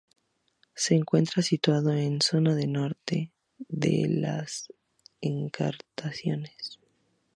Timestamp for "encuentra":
0.95-1.43